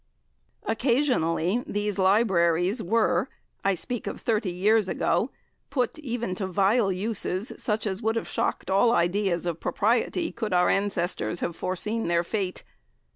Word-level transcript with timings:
Occasionally 0.63 1.63
these 1.67 1.99
libraries 1.99 2.81
were 2.81 3.29
(I 3.63 3.75
speak 3.75 4.07
of 4.07 4.19
thirty 4.19 4.51
years 4.51 4.89
ago) 4.89 5.29
put 5.69 5.99
even 5.99 6.33
to 6.41 6.47
vile 6.47 6.91
uses, 6.91 7.51
such 7.57 7.85
as 7.85 8.01
would 8.01 8.15
have 8.15 8.27
shocked 8.27 8.71
all 8.71 8.93
ideas 8.93 9.45
of 9.45 9.59
propriety 9.59 10.31
could 10.31 10.53
our 10.53 10.69
ancestors 10.69 11.41
have 11.41 11.55
foreseen 11.55 12.07
their 12.07 12.23
fate. 12.23 12.63